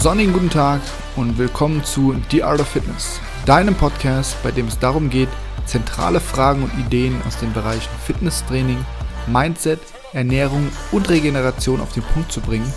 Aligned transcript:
sonnigen 0.00 0.32
guten 0.32 0.48
Tag 0.48 0.80
und 1.14 1.36
willkommen 1.36 1.84
zu 1.84 2.16
The 2.30 2.42
Art 2.42 2.58
of 2.58 2.68
Fitness, 2.68 3.20
deinem 3.44 3.74
Podcast, 3.74 4.42
bei 4.42 4.50
dem 4.50 4.66
es 4.66 4.78
darum 4.78 5.10
geht, 5.10 5.28
zentrale 5.66 6.20
Fragen 6.20 6.62
und 6.62 6.72
Ideen 6.78 7.20
aus 7.28 7.38
den 7.38 7.52
Bereichen 7.52 7.90
Fitnesstraining, 8.06 8.82
Mindset, 9.26 9.78
Ernährung 10.14 10.66
und 10.90 11.10
Regeneration 11.10 11.82
auf 11.82 11.92
den 11.92 12.02
Punkt 12.02 12.32
zu 12.32 12.40
bringen, 12.40 12.72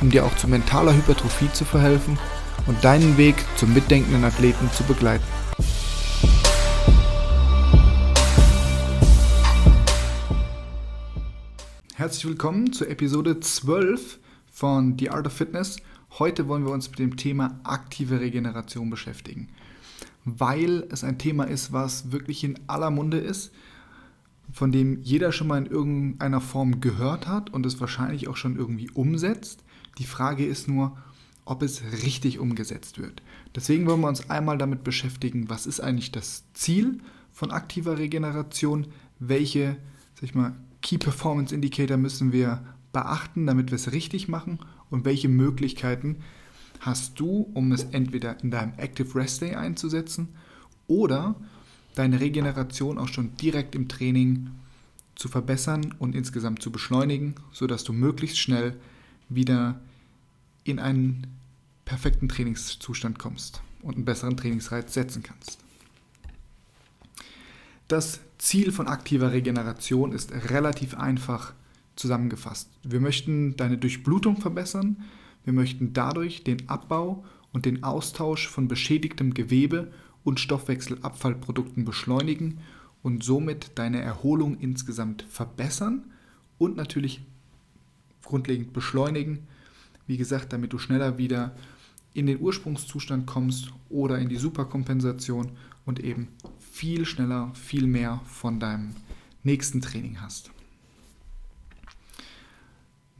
um 0.00 0.08
dir 0.08 0.24
auch 0.24 0.34
zu 0.36 0.48
mentaler 0.48 0.94
Hypertrophie 0.94 1.52
zu 1.52 1.66
verhelfen 1.66 2.18
und 2.66 2.82
deinen 2.82 3.18
Weg 3.18 3.34
zum 3.56 3.74
mitdenkenden 3.74 4.24
Athleten 4.24 4.70
zu 4.72 4.82
begleiten. 4.84 5.24
Herzlich 11.96 12.24
willkommen 12.24 12.72
zur 12.72 12.88
Episode 12.88 13.40
12 13.40 14.18
von 14.50 14.96
The 14.98 15.10
Art 15.10 15.26
of 15.26 15.34
Fitness. 15.34 15.76
Heute 16.18 16.46
wollen 16.46 16.66
wir 16.66 16.72
uns 16.72 16.90
mit 16.90 16.98
dem 16.98 17.16
Thema 17.16 17.58
aktive 17.64 18.20
Regeneration 18.20 18.90
beschäftigen, 18.90 19.48
weil 20.26 20.86
es 20.90 21.04
ein 21.04 21.16
Thema 21.16 21.44
ist, 21.44 21.72
was 21.72 22.12
wirklich 22.12 22.44
in 22.44 22.60
aller 22.66 22.90
Munde 22.90 23.16
ist, 23.16 23.50
von 24.52 24.72
dem 24.72 25.00
jeder 25.00 25.32
schon 25.32 25.46
mal 25.46 25.56
in 25.56 25.70
irgendeiner 25.70 26.42
Form 26.42 26.82
gehört 26.82 27.28
hat 27.28 27.48
und 27.48 27.64
es 27.64 27.80
wahrscheinlich 27.80 28.28
auch 28.28 28.36
schon 28.36 28.56
irgendwie 28.56 28.90
umsetzt. 28.90 29.64
Die 29.96 30.04
Frage 30.04 30.44
ist 30.44 30.68
nur, 30.68 30.98
ob 31.46 31.62
es 31.62 31.82
richtig 32.02 32.38
umgesetzt 32.38 32.98
wird. 32.98 33.22
Deswegen 33.56 33.86
wollen 33.86 34.02
wir 34.02 34.08
uns 34.08 34.28
einmal 34.28 34.58
damit 34.58 34.84
beschäftigen, 34.84 35.48
was 35.48 35.66
ist 35.66 35.80
eigentlich 35.80 36.12
das 36.12 36.44
Ziel 36.52 37.00
von 37.32 37.50
aktiver 37.50 37.96
Regeneration, 37.96 38.88
welche 39.18 39.78
sag 40.16 40.24
ich 40.24 40.34
mal, 40.34 40.54
Key 40.82 40.98
Performance 40.98 41.54
Indicator 41.54 41.96
müssen 41.96 42.32
wir 42.32 42.62
beachten, 42.92 43.46
damit 43.46 43.70
wir 43.70 43.76
es 43.76 43.92
richtig 43.92 44.28
machen 44.28 44.58
und 44.92 45.04
welche 45.04 45.28
Möglichkeiten 45.28 46.16
hast 46.80 47.18
du, 47.18 47.50
um 47.54 47.72
es 47.72 47.84
entweder 47.84 48.42
in 48.42 48.50
deinem 48.50 48.74
Active 48.76 49.14
Rest 49.14 49.42
Day 49.42 49.54
einzusetzen 49.54 50.28
oder 50.86 51.34
deine 51.94 52.20
Regeneration 52.20 52.98
auch 52.98 53.08
schon 53.08 53.36
direkt 53.36 53.74
im 53.74 53.88
Training 53.88 54.50
zu 55.14 55.28
verbessern 55.28 55.94
und 55.98 56.14
insgesamt 56.14 56.62
zu 56.62 56.70
beschleunigen, 56.70 57.34
sodass 57.52 57.84
du 57.84 57.92
möglichst 57.92 58.38
schnell 58.38 58.76
wieder 59.28 59.80
in 60.64 60.78
einen 60.78 61.26
perfekten 61.84 62.28
Trainingszustand 62.28 63.18
kommst 63.18 63.62
und 63.82 63.96
einen 63.96 64.04
besseren 64.04 64.36
Trainingsreiz 64.36 64.94
setzen 64.94 65.22
kannst. 65.22 65.58
Das 67.88 68.20
Ziel 68.38 68.72
von 68.72 68.88
aktiver 68.88 69.32
Regeneration 69.32 70.12
ist 70.12 70.32
relativ 70.50 70.94
einfach 70.94 71.52
zusammengefasst. 71.96 72.70
Wir 72.82 73.00
möchten 73.00 73.56
deine 73.56 73.78
Durchblutung 73.78 74.36
verbessern, 74.36 75.04
wir 75.44 75.52
möchten 75.52 75.92
dadurch 75.92 76.44
den 76.44 76.68
Abbau 76.68 77.24
und 77.52 77.66
den 77.66 77.82
Austausch 77.82 78.48
von 78.48 78.68
beschädigtem 78.68 79.34
Gewebe 79.34 79.92
und 80.24 80.40
Stoffwechselabfallprodukten 80.40 81.84
beschleunigen 81.84 82.58
und 83.02 83.24
somit 83.24 83.72
deine 83.74 84.00
Erholung 84.00 84.58
insgesamt 84.58 85.22
verbessern 85.28 86.04
und 86.58 86.76
natürlich 86.76 87.22
grundlegend 88.22 88.72
beschleunigen. 88.72 89.48
Wie 90.06 90.16
gesagt, 90.16 90.52
damit 90.52 90.72
du 90.72 90.78
schneller 90.78 91.18
wieder 91.18 91.54
in 92.14 92.26
den 92.26 92.40
Ursprungszustand 92.40 93.26
kommst 93.26 93.72
oder 93.88 94.18
in 94.18 94.28
die 94.28 94.36
Superkompensation 94.36 95.52
und 95.84 96.00
eben 96.00 96.28
viel 96.60 97.04
schneller, 97.04 97.52
viel 97.54 97.86
mehr 97.86 98.20
von 98.26 98.60
deinem 98.60 98.94
nächsten 99.42 99.80
Training 99.80 100.20
hast. 100.20 100.50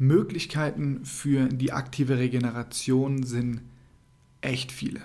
Möglichkeiten 0.03 1.05
für 1.05 1.49
die 1.49 1.73
aktive 1.73 2.19
Regeneration 2.19 3.23
sind 3.23 3.61
echt 4.41 4.73
viele. 4.73 5.01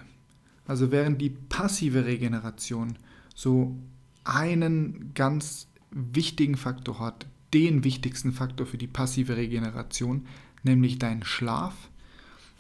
Also 0.66 0.92
während 0.92 1.22
die 1.22 1.30
passive 1.30 2.06
Regeneration 2.06 2.98
so 3.36 3.76
einen 4.24 5.12
ganz 5.14 5.68
wichtigen 5.92 6.58
Faktor 6.58 7.00
hat, 7.00 7.28
den 7.54 7.84
wichtigsten 7.84 8.34
Faktor 8.34 8.66
für 8.66 8.80
die 8.80 8.88
passive 8.88 9.38
Regeneration, 9.38 10.26
nämlich 10.64 10.98
deinen 10.98 11.24
Schlaf, 11.24 11.76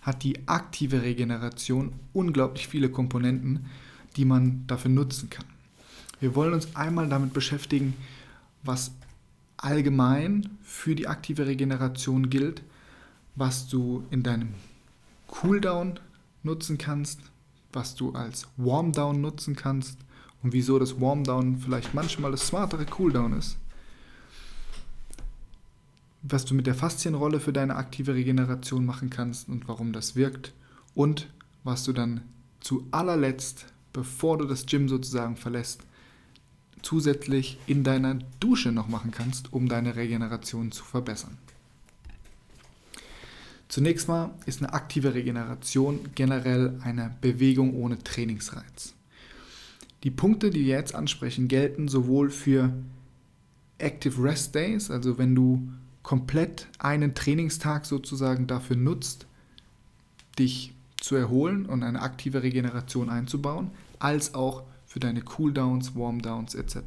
hat 0.03 0.23
die 0.23 0.47
aktive 0.47 1.01
Regeneration 1.01 1.93
unglaublich 2.13 2.67
viele 2.67 2.89
Komponenten, 2.89 3.65
die 4.15 4.25
man 4.25 4.63
dafür 4.67 4.91
nutzen 4.91 5.31
kann. 5.31 5.45
Wir 6.19 6.35
wollen 6.35 6.53
uns 6.53 6.75
einmal 6.75 7.09
damit 7.09 7.33
beschäftigen, 7.33 7.95
was 8.61 8.91
allgemein 9.57 10.57
für 10.61 10.95
die 10.95 11.07
aktive 11.07 11.47
Regeneration 11.47 12.29
gilt, 12.29 12.61
was 13.35 13.67
du 13.67 14.03
in 14.11 14.23
deinem 14.23 14.53
Cooldown 15.27 15.99
nutzen 16.43 16.77
kannst, 16.77 17.21
was 17.73 17.95
du 17.95 18.13
als 18.13 18.47
Warmdown 18.57 19.19
nutzen 19.19 19.55
kannst 19.55 19.99
und 20.43 20.53
wieso 20.53 20.79
das 20.79 20.99
Warmdown 21.01 21.57
vielleicht 21.59 21.93
manchmal 21.93 22.31
das 22.31 22.47
smartere 22.47 22.85
Cooldown 22.85 23.33
ist. 23.33 23.57
Was 26.23 26.45
du 26.45 26.53
mit 26.53 26.67
der 26.67 26.75
Faszienrolle 26.75 27.39
für 27.39 27.53
deine 27.53 27.75
aktive 27.75 28.13
Regeneration 28.13 28.85
machen 28.85 29.09
kannst 29.09 29.49
und 29.49 29.67
warum 29.67 29.93
das 29.93 30.15
wirkt 30.15 30.53
und 30.95 31.29
was 31.63 31.83
du 31.83 31.93
dann 31.93 32.21
zu 32.59 32.87
allerletzt, 32.91 33.65
bevor 33.93 34.37
du 34.37 34.45
das 34.45 34.65
Gym 34.65 34.89
sozusagen 34.89 35.37
verlässt, 35.37 35.85
zusätzlich 36.87 37.57
in 37.67 37.83
deiner 37.83 38.17
Dusche 38.39 38.71
noch 38.71 38.87
machen 38.87 39.11
kannst, 39.11 39.51
um 39.51 39.67
deine 39.67 39.97
Regeneration 39.97 40.71
zu 40.71 40.85
verbessern. 40.85 41.37
Zunächst 43.67 44.07
mal 44.07 44.33
ist 44.45 44.61
eine 44.61 44.71
aktive 44.71 45.13
Regeneration 45.13 45.99
generell 46.15 46.79
eine 46.81 47.13
Bewegung 47.19 47.75
ohne 47.75 48.01
Trainingsreiz. 48.01 48.93
Die 50.03 50.11
Punkte, 50.11 50.49
die 50.49 50.61
wir 50.61 50.77
jetzt 50.77 50.95
ansprechen, 50.95 51.49
gelten 51.49 51.89
sowohl 51.89 52.29
für 52.29 52.71
Active 53.79 54.23
Rest 54.23 54.55
Days, 54.55 54.89
also 54.89 55.17
wenn 55.17 55.35
du 55.35 55.67
komplett 56.03 56.67
einen 56.79 57.13
Trainingstag 57.13 57.85
sozusagen 57.85 58.47
dafür 58.47 58.77
nutzt, 58.77 59.27
dich 60.39 60.73
zu 61.01 61.17
erholen 61.17 61.65
und 61.65 61.83
eine 61.83 62.01
aktive 62.01 62.43
Regeneration 62.43 63.09
einzubauen, 63.09 63.71
als 63.99 64.33
auch 64.33 64.63
für 64.97 65.01
deine 65.01 65.21
Cooldowns, 65.21 65.93
Warmdowns 65.93 66.55
etc. 66.55 66.77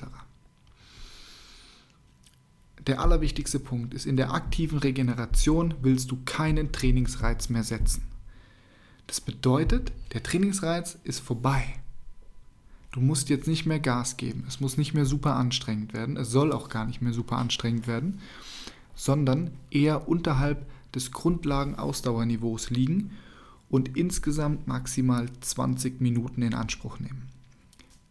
Der 2.85 3.01
allerwichtigste 3.01 3.61
Punkt 3.61 3.95
ist, 3.95 4.05
in 4.05 4.17
der 4.17 4.35
aktiven 4.35 4.79
Regeneration 4.81 5.75
willst 5.81 6.11
du 6.11 6.19
keinen 6.25 6.73
Trainingsreiz 6.73 7.51
mehr 7.51 7.63
setzen. 7.63 8.03
Das 9.07 9.21
bedeutet, 9.21 9.93
der 10.13 10.25
Trainingsreiz 10.25 10.99
ist 11.05 11.21
vorbei. 11.21 11.63
Du 12.91 12.99
musst 12.99 13.29
jetzt 13.29 13.47
nicht 13.47 13.65
mehr 13.65 13.79
Gas 13.79 14.17
geben. 14.17 14.45
Es 14.49 14.59
muss 14.59 14.77
nicht 14.77 14.93
mehr 14.93 15.07
super 15.07 15.37
anstrengend 15.37 15.95
werden. 15.95 16.17
Es 16.17 16.33
soll 16.33 16.53
auch 16.53 16.69
gar 16.69 16.87
nicht 16.87 17.01
mehr 17.01 17.13
super 17.13 17.37
anstrengend 17.37 17.87
werden, 17.87 18.19
sondern 18.97 19.53
eher 19.71 20.09
unterhalb 20.09 20.67
des 20.97 21.13
Grundlagenausdauerniveaus 21.13 22.71
liegen 22.71 23.13
und 23.69 23.97
insgesamt 23.97 24.67
maximal 24.67 25.29
20 25.43 26.01
Minuten 26.01 26.43
in 26.43 26.55
Anspruch 26.55 26.99
nehmen. 26.99 27.30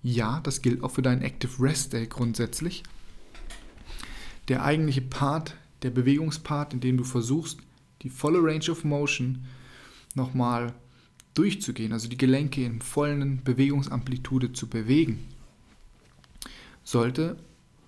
Ja, 0.02 0.40
das 0.42 0.62
gilt 0.62 0.84
auch 0.84 0.92
für 0.92 1.02
deinen 1.02 1.22
Active 1.22 1.62
Rest 1.62 1.94
Day 1.94 2.08
grundsätzlich. 2.08 2.84
Der 4.48 4.64
eigentliche 4.64 5.02
Part, 5.02 5.56
der 5.84 5.90
Bewegungspart, 5.90 6.74
in 6.74 6.80
dem 6.80 6.98
du 6.98 7.04
versuchst, 7.04 7.60
die 8.02 8.10
volle 8.10 8.40
Range 8.42 8.72
of 8.72 8.84
Motion 8.84 9.46
nochmal 10.16 10.74
durchzugehen, 11.34 11.94
also 11.94 12.08
die 12.08 12.18
Gelenke 12.18 12.64
in 12.64 12.82
vollen 12.82 13.44
Bewegungsamplitude 13.44 14.54
zu 14.54 14.68
bewegen, 14.68 15.26
sollte 16.84 17.38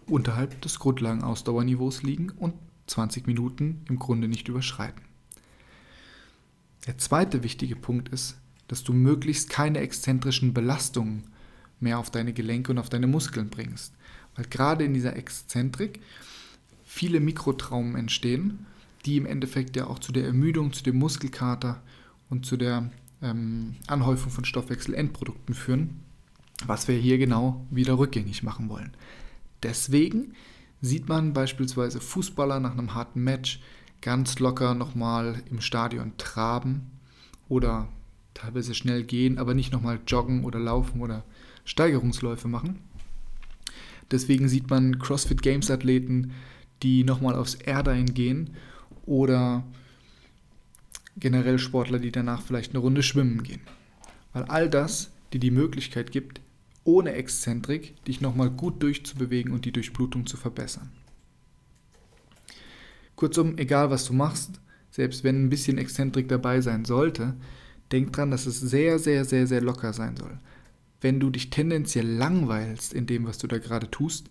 unterhalb 0.06 0.62
des 0.62 0.80
Grundlagenausdauerniveaus 0.80 2.04
liegen 2.04 2.30
und 2.32 2.54
20 2.88 3.26
Minuten 3.26 3.86
im 3.88 4.00
Grunde 4.00 4.28
nicht 4.28 4.48
überschreiten. 4.48 5.02
Der 6.86 6.98
zweite 6.98 7.44
wichtige 7.44 7.76
Punkt 7.76 8.10
ist, 8.10 8.38
dass 8.68 8.84
du 8.84 8.94
möglichst 8.94 9.50
keine 9.50 9.80
exzentrischen 9.80 10.54
Belastungen 10.54 11.31
mehr 11.82 12.00
auf 12.00 12.12
deine 12.12 12.34
Gelenke 12.34 12.72
und 12.72 12.78
auf 12.78 12.90
deine 12.90 13.08
Muskeln 13.08 13.50
bringst. 13.50 13.94
Weil 14.36 14.46
gerade 14.46 14.86
in 14.86 14.94
dieser 14.94 15.16
Exzentrik 15.16 16.00
viele 16.84 17.20
Mikrotraumen 17.20 17.96
entstehen, 17.96 18.66
die 19.06 19.18
im 19.18 19.26
Endeffekt 19.26 19.76
ja 19.76 19.88
auch 19.88 20.00
zu 20.00 20.12
der 20.12 20.26
Ermüdung, 20.26 20.74
zu 20.74 20.84
dem 20.84 20.98
Muskelkater 20.98 21.82
und 22.30 22.46
zu 22.46 22.58
der 22.58 22.90
ähm, 23.22 23.76
Anhäufung 23.88 24.32
von 24.32 24.46
Stoffwechselendprodukten 24.46 25.56
führen, 25.56 26.02
was 26.66 26.88
wir 26.88 26.96
hier 26.96 27.18
genau 27.18 27.66
wieder 27.72 27.98
rückgängig 27.98 28.44
machen 28.44 28.70
wollen. 28.70 28.92
Deswegen 29.64 30.34
sieht 30.82 31.10
man 31.10 31.34
beispielsweise 31.34 32.02
Fußballer 32.02 32.60
nach 32.60 32.72
einem 32.72 32.94
harten 32.94 33.24
Match 33.24 33.62
ganz 34.02 34.40
locker 34.40 34.74
nochmal 34.74 35.44
im 35.50 35.62
Stadion 35.62 36.14
traben 36.18 36.92
oder 37.48 37.88
teilweise 38.34 38.74
schnell 38.74 39.04
gehen, 39.04 39.38
aber 39.38 39.54
nicht 39.54 39.72
nochmal 39.72 40.00
joggen 40.08 40.44
oder 40.44 40.60
laufen 40.60 41.02
oder 41.02 41.24
Steigerungsläufe 41.66 42.48
machen. 42.48 42.80
Deswegen 44.12 44.50
sieht 44.50 44.70
man 44.70 45.00
CrossFit 45.00 45.42
Games 45.42 45.72
Athleten, 45.72 46.34
die 46.84 47.04
nochmal 47.04 47.36
aufs 47.36 47.56
Airdyne 47.56 48.12
gehen 48.12 48.52
oder 49.06 49.64
generell 51.18 51.60
Sportler, 51.60 52.00
die 52.00 52.12
danach 52.12 52.42
vielleicht 52.42 52.72
eine 52.72 52.80
Runde 52.80 53.04
schwimmen 53.04 53.44
gehen. 53.44 53.62
Weil 54.34 54.44
all 54.44 54.70
das 54.70 55.12
dir 55.34 55.40
die 55.40 55.52
Möglichkeit 55.52 56.12
gibt, 56.12 56.42
ohne 56.84 57.14
Exzentrik 57.14 58.04
dich 58.06 58.22
nochmal 58.22 58.50
gut 58.50 58.82
durchzubewegen 58.82 59.54
und 59.54 59.66
die 59.66 59.72
Durchblutung 59.72 60.26
zu 60.26 60.38
verbessern. 60.38 60.90
Kurzum, 63.16 63.58
egal 63.58 63.92
was 63.92 64.06
du 64.06 64.14
machst, 64.14 64.60
selbst 64.90 65.24
wenn 65.24 65.44
ein 65.44 65.50
bisschen 65.50 65.78
Exzentrik 65.78 66.28
dabei 66.28 66.60
sein 66.62 66.86
sollte, 66.86 67.36
denk 67.92 68.14
dran, 68.14 68.32
dass 68.32 68.46
es 68.46 68.60
sehr, 68.60 69.00
sehr, 69.00 69.26
sehr, 69.26 69.48
sehr 69.48 69.62
locker 69.62 69.94
sein 69.94 70.18
soll. 70.18 70.40
Wenn 71.02 71.20
du 71.20 71.32
dich 71.32 71.50
tendenziell 71.50 72.08
langweilst 72.08 72.94
in 72.94 73.08
dem, 73.08 73.26
was 73.26 73.40
du 73.40 73.48
da 73.48 73.58
gerade 73.58 73.90
tust, 73.90 74.30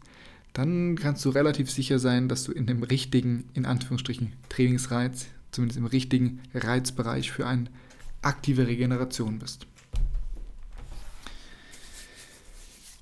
dann 0.53 0.97
kannst 0.97 1.25
du 1.25 1.31
relativ 1.31 1.71
sicher 1.71 1.99
sein, 1.99 2.29
dass 2.29 2.45
du 2.45 2.53
in 2.53 2.67
dem 2.67 2.83
richtigen, 2.83 3.45
in 3.55 3.67
Anführungsstrichen, 3.67 4.33
Trainingsreiz, 4.49 5.27
zumindest 5.51 5.79
im 5.79 5.87
richtigen 5.87 6.41
Reizbereich 6.55 7.31
für 7.33 7.47
eine 7.47 7.67
aktive 8.23 8.67
Regeneration 8.67 9.39
bist. 9.39 9.67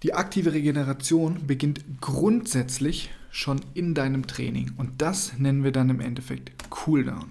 Die 0.03 0.15
aktive 0.15 0.53
Regeneration 0.53 1.47
beginnt 1.47 1.85
grundsätzlich 2.01 3.11
schon 3.31 3.61
in 3.75 3.95
deinem 3.95 4.27
Training 4.27 4.73
und 4.77 5.03
das 5.03 5.37
nennen 5.39 5.65
wir 5.65 5.73
dann 5.73 5.91
im 5.91 6.01
Endeffekt 6.01 6.71
Cooldown. 6.71 7.27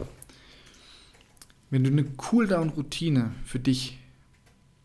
Wenn 1.70 1.84
du 1.84 1.90
eine 1.90 2.04
Cooldown-Routine 2.04 3.34
für 3.46 3.60
dich 3.60 4.00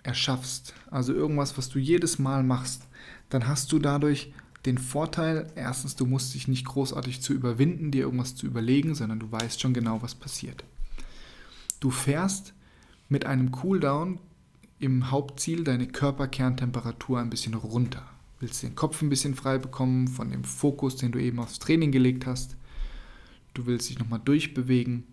erschaffst, 0.02 0.74
also 0.90 1.12
irgendwas, 1.12 1.56
was 1.56 1.68
du 1.68 1.78
jedes 1.78 2.18
Mal 2.18 2.42
machst, 2.42 2.88
dann 3.30 3.46
hast 3.46 3.72
du 3.72 3.78
dadurch 3.78 4.32
den 4.66 4.78
Vorteil, 4.78 5.48
erstens, 5.56 5.96
du 5.96 6.06
musst 6.06 6.34
dich 6.34 6.46
nicht 6.46 6.66
großartig 6.66 7.20
zu 7.20 7.32
überwinden, 7.32 7.90
dir 7.90 8.04
irgendwas 8.04 8.36
zu 8.36 8.46
überlegen, 8.46 8.94
sondern 8.94 9.18
du 9.18 9.30
weißt 9.30 9.60
schon 9.60 9.74
genau, 9.74 10.02
was 10.02 10.14
passiert. 10.14 10.64
Du 11.80 11.90
fährst 11.90 12.54
mit 13.08 13.26
einem 13.26 13.50
Cooldown 13.50 14.20
im 14.78 15.10
Hauptziel 15.10 15.64
deine 15.64 15.88
Körperkerntemperatur 15.88 17.18
ein 17.18 17.30
bisschen 17.30 17.54
runter. 17.54 18.06
Willst 18.38 18.62
den 18.62 18.74
Kopf 18.74 19.02
ein 19.02 19.08
bisschen 19.08 19.34
frei 19.34 19.58
bekommen 19.58 20.08
von 20.08 20.30
dem 20.30 20.44
Fokus, 20.44 20.96
den 20.96 21.12
du 21.12 21.20
eben 21.20 21.38
aufs 21.38 21.58
Training 21.58 21.92
gelegt 21.92 22.26
hast. 22.26 22.56
Du 23.54 23.66
willst 23.66 23.88
dich 23.90 23.98
nochmal 23.98 24.20
durchbewegen, 24.24 25.04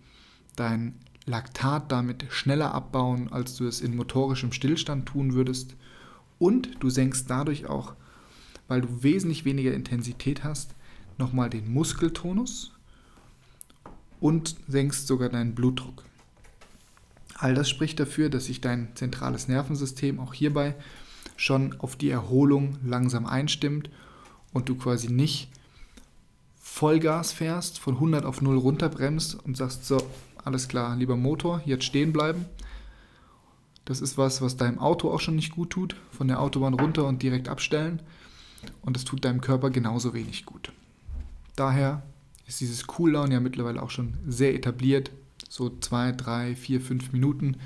dein 0.56 0.94
Laktat 1.26 1.92
damit 1.92 2.26
schneller 2.30 2.74
abbauen, 2.74 3.32
als 3.32 3.56
du 3.56 3.66
es 3.66 3.80
in 3.80 3.96
motorischem 3.96 4.52
Stillstand 4.52 5.06
tun 5.06 5.34
würdest. 5.34 5.76
Und 6.38 6.70
du 6.80 6.90
senkst 6.90 7.28
dadurch 7.28 7.66
auch 7.66 7.94
weil 8.70 8.82
du 8.82 9.02
wesentlich 9.02 9.44
weniger 9.44 9.74
Intensität 9.74 10.44
hast, 10.44 10.76
nochmal 11.18 11.50
den 11.50 11.72
Muskeltonus 11.72 12.72
und 14.20 14.54
senkst 14.68 15.08
sogar 15.08 15.28
deinen 15.28 15.56
Blutdruck. 15.56 16.04
All 17.34 17.52
das 17.52 17.68
spricht 17.68 17.98
dafür, 17.98 18.30
dass 18.30 18.44
sich 18.44 18.60
dein 18.60 18.94
zentrales 18.94 19.48
Nervensystem 19.48 20.20
auch 20.20 20.34
hierbei 20.34 20.76
schon 21.36 21.80
auf 21.80 21.96
die 21.96 22.10
Erholung 22.10 22.78
langsam 22.84 23.26
einstimmt 23.26 23.90
und 24.52 24.68
du 24.68 24.76
quasi 24.76 25.08
nicht 25.08 25.50
Vollgas 26.60 27.32
fährst, 27.32 27.80
von 27.80 27.94
100 27.94 28.24
auf 28.24 28.40
0 28.40 28.56
runterbremst 28.56 29.34
und 29.34 29.56
sagst 29.56 29.84
so, 29.84 30.00
alles 30.44 30.68
klar, 30.68 30.96
lieber 30.96 31.16
Motor, 31.16 31.62
jetzt 31.64 31.84
stehen 31.84 32.12
bleiben. 32.12 32.46
Das 33.84 34.00
ist 34.00 34.16
was, 34.18 34.40
was 34.42 34.56
deinem 34.56 34.78
Auto 34.78 35.10
auch 35.10 35.20
schon 35.20 35.36
nicht 35.36 35.52
gut 35.52 35.70
tut, 35.70 35.96
von 36.10 36.28
der 36.28 36.40
Autobahn 36.40 36.74
runter 36.74 37.06
und 37.06 37.22
direkt 37.22 37.48
abstellen, 37.48 38.02
und 38.82 38.96
es 38.96 39.04
tut 39.04 39.24
deinem 39.24 39.40
Körper 39.40 39.70
genauso 39.70 40.12
wenig 40.12 40.44
gut. 40.44 40.72
Daher 41.56 42.02
ist 42.46 42.60
dieses 42.60 42.86
Cooldown 42.86 43.30
ja 43.30 43.40
mittlerweile 43.40 43.82
auch 43.82 43.90
schon 43.90 44.14
sehr 44.26 44.54
etabliert, 44.54 45.10
so 45.48 45.70
zwei, 45.80 46.12
drei, 46.12 46.54
vier, 46.54 46.80
fünf 46.80 47.12
Minuten, 47.12 47.56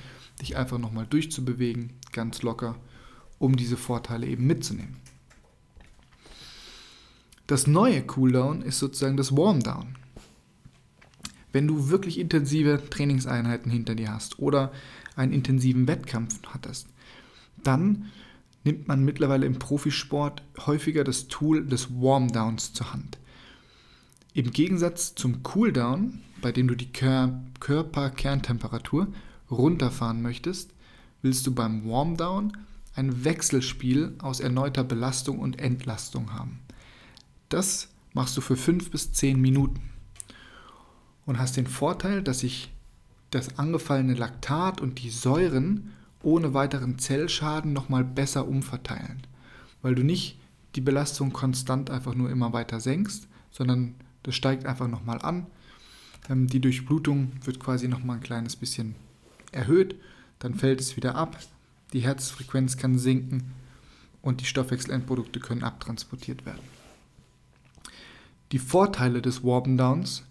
dich 0.40 0.56
einfach 0.56 0.78
nochmal 0.78 1.06
durchzubewegen, 1.06 1.92
ganz 2.12 2.42
locker, 2.42 2.76
um 3.38 3.56
diese 3.56 3.76
Vorteile 3.76 4.26
eben 4.26 4.46
mitzunehmen. 4.46 4.96
Das 7.46 7.66
neue 7.66 8.02
Cooldown 8.02 8.62
ist 8.62 8.78
sozusagen 8.78 9.16
das 9.16 9.36
Warmdown. 9.36 9.96
Wenn 11.54 11.68
du 11.68 11.88
wirklich 11.88 12.18
intensive 12.18 12.82
Trainingseinheiten 12.90 13.70
hinter 13.70 13.94
dir 13.94 14.12
hast 14.12 14.40
oder 14.40 14.72
einen 15.14 15.32
intensiven 15.32 15.86
Wettkampf 15.86 16.40
hattest, 16.48 16.88
dann 17.62 18.06
nimmt 18.64 18.88
man 18.88 19.04
mittlerweile 19.04 19.46
im 19.46 19.60
Profisport 19.60 20.42
häufiger 20.66 21.04
das 21.04 21.28
Tool 21.28 21.64
des 21.64 21.90
Warm-Downs 21.92 22.72
zur 22.72 22.92
Hand. 22.92 23.18
Im 24.32 24.50
Gegensatz 24.50 25.14
zum 25.14 25.44
Cooldown, 25.44 26.22
bei 26.42 26.50
dem 26.50 26.66
du 26.66 26.74
die 26.74 26.90
Kör 26.90 27.40
Körperkerntemperatur 27.60 29.06
runterfahren 29.48 30.22
möchtest, 30.22 30.72
willst 31.22 31.46
du 31.46 31.54
beim 31.54 31.88
Warm-Down 31.88 32.56
ein 32.96 33.24
Wechselspiel 33.24 34.16
aus 34.18 34.40
erneuter 34.40 34.82
Belastung 34.82 35.38
und 35.38 35.60
Entlastung 35.60 36.32
haben. 36.32 36.58
Das 37.48 37.90
machst 38.12 38.36
du 38.36 38.40
für 38.40 38.56
5 38.56 38.90
bis 38.90 39.12
10 39.12 39.40
Minuten 39.40 39.93
und 41.26 41.38
hast 41.38 41.56
den 41.56 41.66
Vorteil, 41.66 42.22
dass 42.22 42.40
sich 42.40 42.72
das 43.30 43.58
angefallene 43.58 44.14
Laktat 44.14 44.80
und 44.80 45.02
die 45.02 45.10
Säuren 45.10 45.92
ohne 46.22 46.54
weiteren 46.54 46.98
Zellschaden 46.98 47.72
nochmal 47.72 48.04
besser 48.04 48.46
umverteilen. 48.46 49.26
Weil 49.82 49.94
du 49.94 50.02
nicht 50.02 50.38
die 50.74 50.80
Belastung 50.80 51.32
konstant 51.32 51.90
einfach 51.90 52.14
nur 52.14 52.30
immer 52.30 52.52
weiter 52.52 52.80
senkst, 52.80 53.28
sondern 53.50 53.94
das 54.22 54.34
steigt 54.34 54.66
einfach 54.66 54.88
nochmal 54.88 55.20
an. 55.22 55.46
Ähm, 56.28 56.46
die 56.46 56.60
Durchblutung 56.60 57.32
wird 57.44 57.60
quasi 57.60 57.88
nochmal 57.88 58.16
ein 58.16 58.22
kleines 58.22 58.56
bisschen 58.56 58.94
erhöht, 59.52 59.96
dann 60.38 60.54
fällt 60.54 60.80
es 60.80 60.96
wieder 60.96 61.14
ab, 61.14 61.38
die 61.92 62.00
Herzfrequenz 62.00 62.76
kann 62.76 62.98
sinken 62.98 63.52
und 64.20 64.40
die 64.40 64.46
Stoffwechselendprodukte 64.46 65.38
können 65.38 65.62
abtransportiert 65.62 66.44
werden. 66.44 66.62
Die 68.52 68.58
Vorteile 68.58 69.22
des 69.22 69.44
Warpen 69.44 69.76
Downs 69.76 70.24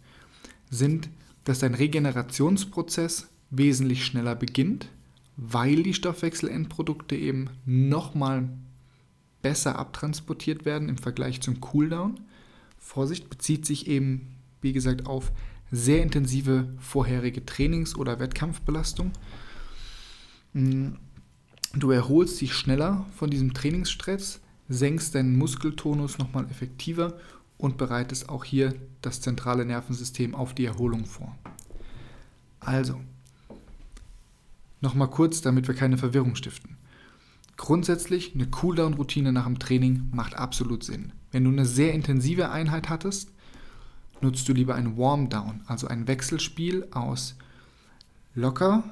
sind, 0.73 1.09
dass 1.43 1.59
dein 1.59 1.73
Regenerationsprozess 1.73 3.29
wesentlich 3.49 4.05
schneller 4.05 4.35
beginnt, 4.35 4.89
weil 5.37 5.83
die 5.83 5.93
Stoffwechselendprodukte 5.93 7.15
eben 7.15 7.49
nochmal 7.65 8.49
besser 9.41 9.77
abtransportiert 9.77 10.65
werden 10.65 10.89
im 10.89 10.97
Vergleich 10.97 11.41
zum 11.41 11.59
Cooldown. 11.61 12.19
Vorsicht 12.79 13.29
bezieht 13.29 13.65
sich 13.65 13.87
eben, 13.87 14.35
wie 14.61 14.73
gesagt, 14.73 15.05
auf 15.05 15.31
sehr 15.71 16.01
intensive 16.01 16.67
vorherige 16.79 17.45
Trainings- 17.45 17.95
oder 17.95 18.19
Wettkampfbelastung. 18.19 19.11
Mm, 20.53 20.94
du 21.73 21.92
erholst 21.92 22.39
dich 22.42 22.53
schneller 22.53 23.06
von 23.15 23.30
diesem 23.30 23.53
Trainingsstress, 23.53 24.39
senkst 24.69 25.15
deinen 25.15 25.37
Muskeltonus 25.37 26.18
nochmal 26.18 26.45
effektiver 26.49 27.18
und 27.63 27.77
bereitest 27.77 28.29
auch 28.29 28.43
hier 28.43 28.75
das 29.01 29.21
zentrale 29.21 29.65
Nervensystem 29.65 30.35
auf 30.35 30.53
die 30.53 30.65
Erholung 30.65 31.05
vor. 31.05 31.35
Also, 32.59 32.99
Nochmal 34.83 35.09
kurz, 35.09 35.39
damit 35.39 35.69
wir 35.69 35.75
keine 35.75 35.97
Verwirrung 35.97 36.35
stiften. 36.35 36.75
Grundsätzlich 37.55 38.35
eine 38.35 38.47
Cooldown-Routine 38.47 39.31
nach 39.31 39.45
dem 39.45 39.57
Training 39.57 40.09
macht 40.11 40.35
absolut 40.35 40.83
Sinn. 40.83 41.13
Wenn 41.31 41.45
du 41.45 41.51
eine 41.51 41.65
sehr 41.65 41.93
intensive 41.93 42.51
Einheit 42.51 42.89
hattest, 42.89 43.31
nutzt 44.19 44.45
du 44.49 44.51
lieber 44.51 44.75
ein 44.75 44.97
Warm-Down, 44.97 45.61
also 45.67 45.87
ein 45.87 46.09
Wechselspiel 46.09 46.85
aus 46.91 47.37
locker 48.35 48.83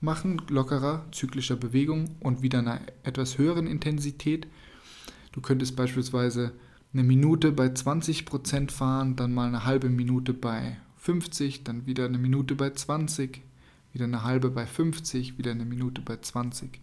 machen, 0.00 0.42
lockerer 0.48 1.04
zyklischer 1.12 1.54
Bewegung 1.54 2.16
und 2.18 2.42
wieder 2.42 2.58
einer 2.58 2.80
etwas 3.04 3.38
höheren 3.38 3.68
Intensität. 3.68 4.48
Du 5.30 5.40
könntest 5.40 5.76
beispielsweise 5.76 6.52
eine 6.92 7.02
Minute 7.02 7.52
bei 7.52 7.66
20% 7.66 8.70
fahren, 8.70 9.16
dann 9.16 9.34
mal 9.34 9.48
eine 9.48 9.64
halbe 9.64 9.88
Minute 9.88 10.32
bei 10.32 10.78
50, 10.98 11.64
dann 11.64 11.86
wieder 11.86 12.06
eine 12.06 12.18
Minute 12.18 12.54
bei 12.54 12.70
20, 12.70 13.42
wieder 13.92 14.04
eine 14.04 14.24
halbe 14.24 14.50
bei 14.50 14.66
50, 14.66 15.38
wieder 15.38 15.50
eine 15.50 15.64
Minute 15.64 16.00
bei 16.00 16.16
20 16.16 16.80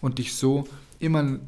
und 0.00 0.18
dich 0.18 0.34
so 0.34 0.68
immer 0.98 1.38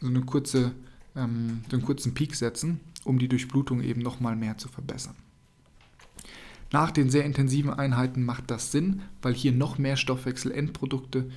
so 0.00 0.06
eine 0.06 0.20
kurze, 0.22 0.72
ähm, 1.16 1.62
einen 1.72 1.82
kurzen 1.82 2.14
Peak 2.14 2.34
setzen, 2.34 2.80
um 3.04 3.18
die 3.18 3.28
Durchblutung 3.28 3.82
eben 3.82 4.02
nochmal 4.02 4.36
mehr 4.36 4.58
zu 4.58 4.68
verbessern. 4.68 5.16
Nach 6.72 6.90
den 6.90 7.10
sehr 7.10 7.24
intensiven 7.24 7.72
Einheiten 7.72 8.24
macht 8.24 8.50
das 8.50 8.70
Sinn, 8.70 9.02
weil 9.22 9.34
hier 9.34 9.52
noch 9.52 9.78
mehr 9.78 9.96
Stoffwechselendprodukte 9.96 11.28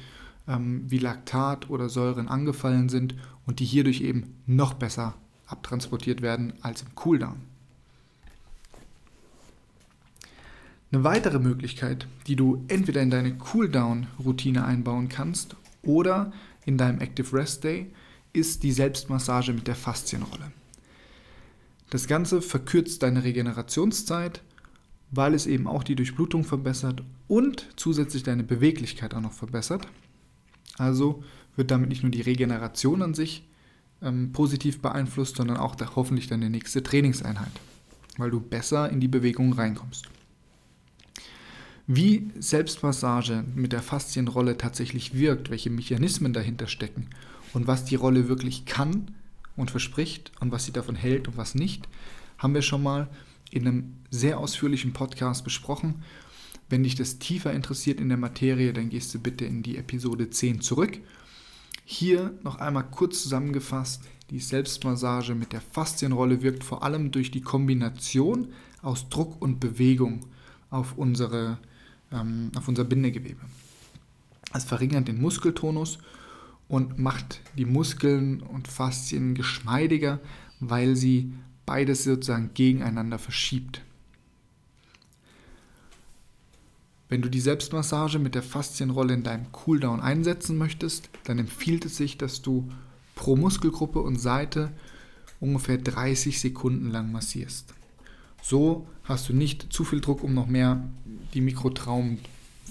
ähm, 0.47 0.83
wie 0.87 0.99
Laktat 0.99 1.69
oder 1.69 1.89
Säuren 1.89 2.27
angefallen 2.27 2.89
sind 2.89 3.15
und 3.45 3.59
die 3.59 3.65
hierdurch 3.65 4.01
eben 4.01 4.35
noch 4.45 4.73
besser 4.73 5.15
abtransportiert 5.53 6.21
werden 6.21 6.53
als 6.61 6.81
im 6.81 6.93
Cooldown. 6.95 7.37
Eine 10.91 11.03
weitere 11.03 11.39
Möglichkeit, 11.39 12.07
die 12.27 12.35
du 12.35 12.65
entweder 12.67 13.01
in 13.01 13.09
deine 13.09 13.35
Cooldown-Routine 13.35 14.65
einbauen 14.65 15.09
kannst 15.09 15.55
oder 15.81 16.33
in 16.65 16.77
deinem 16.77 16.99
Active 16.99 17.35
Rest 17.35 17.63
Day, 17.63 17.91
ist 18.33 18.63
die 18.63 18.71
Selbstmassage 18.71 19.53
mit 19.53 19.67
der 19.67 19.75
Faszienrolle. 19.75 20.51
Das 21.89 22.07
Ganze 22.07 22.41
verkürzt 22.41 23.03
deine 23.03 23.23
Regenerationszeit, 23.23 24.41
weil 25.11 25.35
es 25.35 25.45
eben 25.45 25.67
auch 25.67 25.83
die 25.83 25.95
Durchblutung 25.95 26.43
verbessert 26.43 27.03
und 27.27 27.69
zusätzlich 27.75 28.23
deine 28.23 28.43
Beweglichkeit 28.43 29.13
auch 29.13 29.21
noch 29.21 29.33
verbessert. 29.33 29.87
Also 30.77 31.23
wird 31.55 31.69
damit 31.69 31.89
nicht 31.89 32.01
nur 32.01 32.11
die 32.11 32.21
Regeneration 32.21 33.03
an 33.03 33.13
sich 33.13 33.47
ähm, 34.03 34.31
positiv 34.31 34.81
beeinflusst, 34.81 35.37
sondern 35.37 35.57
auch 35.57 35.75
da 35.75 35.95
hoffentlich 35.95 36.27
deine 36.27 36.49
nächste 36.49 36.83
Trainingseinheit, 36.83 37.51
weil 38.17 38.31
du 38.31 38.39
besser 38.39 38.89
in 38.89 38.99
die 38.99 39.07
Bewegung 39.07 39.53
reinkommst. 39.53 40.07
Wie 41.85 42.31
Selbstmassage 42.39 43.43
mit 43.55 43.73
der 43.73 43.81
Faszienrolle 43.81 44.57
tatsächlich 44.57 45.17
wirkt, 45.17 45.49
welche 45.49 45.69
Mechanismen 45.69 46.31
dahinter 46.31 46.67
stecken 46.67 47.09
und 47.53 47.67
was 47.67 47.83
die 47.83 47.95
Rolle 47.95 48.29
wirklich 48.29 48.65
kann 48.65 49.11
und 49.57 49.69
verspricht 49.69 50.31
und 50.39 50.51
was 50.51 50.65
sie 50.65 50.71
davon 50.71 50.95
hält 50.95 51.27
und 51.27 51.35
was 51.35 51.55
nicht, 51.55 51.89
haben 52.37 52.53
wir 52.53 52.61
schon 52.61 52.83
mal 52.83 53.09
in 53.51 53.67
einem 53.67 53.93
sehr 54.09 54.39
ausführlichen 54.39 54.93
Podcast 54.93 55.43
besprochen. 55.43 56.03
Wenn 56.69 56.83
dich 56.83 56.95
das 56.95 57.19
tiefer 57.19 57.51
interessiert 57.51 57.99
in 57.99 58.09
der 58.09 58.17
Materie, 58.17 58.73
dann 58.73 58.89
gehst 58.89 59.13
du 59.13 59.19
bitte 59.19 59.45
in 59.45 59.61
die 59.61 59.77
Episode 59.77 60.29
10 60.29 60.61
zurück. 60.61 60.99
Hier 61.85 62.33
noch 62.43 62.55
einmal 62.55 62.85
kurz 62.89 63.23
zusammengefasst, 63.23 64.03
die 64.29 64.39
Selbstmassage 64.39 65.35
mit 65.35 65.51
der 65.51 65.61
Faszienrolle 65.61 66.41
wirkt 66.41 66.63
vor 66.63 66.83
allem 66.83 67.11
durch 67.11 67.29
die 67.29 67.41
Kombination 67.41 68.47
aus 68.81 69.09
Druck 69.09 69.41
und 69.41 69.59
Bewegung 69.59 70.25
auf 70.69 70.97
unsere 70.97 71.59
ähm, 72.11 72.51
auf 72.55 72.67
unser 72.67 72.83
Bindegewebe. 72.83 73.41
Es 74.53 74.63
verringert 74.63 75.07
den 75.07 75.21
Muskeltonus 75.21 75.97
und 76.67 76.99
macht 76.99 77.41
die 77.57 77.65
Muskeln 77.65 78.41
und 78.41 78.67
Faszien 78.67 79.35
geschmeidiger, 79.35 80.19
weil 80.59 80.95
sie 80.95 81.33
beides 81.65 82.03
sozusagen 82.03 82.51
gegeneinander 82.53 83.19
verschiebt. 83.19 83.81
Wenn 87.13 87.21
du 87.21 87.29
die 87.29 87.41
Selbstmassage 87.41 88.17
mit 88.17 88.33
der 88.33 88.41
Faszienrolle 88.41 89.13
in 89.13 89.21
deinem 89.21 89.51
Cooldown 89.51 89.99
einsetzen 90.01 90.57
möchtest, 90.57 91.11
dann 91.25 91.37
empfiehlt 91.37 91.85
es 91.85 91.95
sich, 91.95 92.17
dass 92.17 92.41
du 92.41 92.71
pro 93.13 93.35
Muskelgruppe 93.35 93.99
und 93.99 94.19
Seite 94.19 94.71
ungefähr 95.39 95.77
30 95.77 96.39
Sekunden 96.39 96.89
lang 96.89 97.11
massierst. 97.11 97.75
So 98.41 98.87
hast 99.03 99.29
du 99.29 99.33
nicht 99.33 99.71
zu 99.71 99.83
viel 99.83 100.01
Druck, 100.01 100.23
um 100.23 100.33
noch 100.33 100.47
mehr 100.47 100.89
die 101.35 101.41
Mikrotraum 101.41 102.17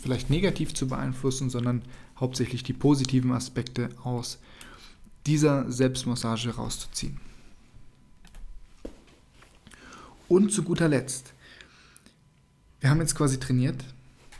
vielleicht 0.02 0.28
negativ 0.28 0.74
zu 0.74 0.88
beeinflussen, 0.88 1.48
sondern 1.48 1.82
hauptsächlich 2.18 2.64
die 2.64 2.72
positiven 2.72 3.30
Aspekte 3.30 3.90
aus 4.02 4.40
dieser 5.24 5.70
Selbstmassage 5.70 6.56
rauszuziehen. 6.56 7.20
Und 10.26 10.52
zu 10.52 10.64
guter 10.64 10.88
Letzt, 10.88 11.32
wir 12.80 12.90
haben 12.90 12.98
jetzt 12.98 13.14
quasi 13.14 13.38
trainiert. 13.38 13.84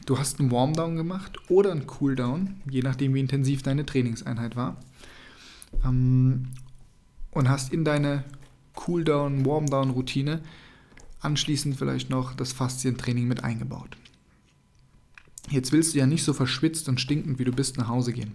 Du 0.04 0.18
hast 0.18 0.40
einen 0.40 0.50
Warmdown 0.50 0.96
gemacht 0.96 1.38
oder 1.48 1.70
einen 1.70 1.86
Cooldown, 1.86 2.60
je 2.68 2.82
nachdem 2.82 3.14
wie 3.14 3.20
intensiv 3.20 3.62
deine 3.62 3.86
Trainingseinheit 3.86 4.56
war. 4.56 4.76
Ähm, 5.84 6.48
und 7.30 7.48
hast 7.48 7.72
in 7.72 7.84
deine 7.84 8.24
Cooldown, 8.74 9.46
Warmdown-Routine 9.46 10.40
anschließend 11.20 11.76
vielleicht 11.76 12.10
noch 12.10 12.34
das 12.34 12.52
Faszientraining 12.52 13.28
mit 13.28 13.44
eingebaut. 13.44 13.96
Jetzt 15.50 15.72
willst 15.72 15.94
du 15.94 15.98
ja 15.98 16.06
nicht 16.06 16.24
so 16.24 16.32
verschwitzt 16.32 16.88
und 16.88 17.00
stinkend, 17.00 17.38
wie 17.38 17.44
du 17.44 17.52
bist, 17.52 17.78
nach 17.78 17.88
Hause 17.88 18.12
gehen. 18.12 18.32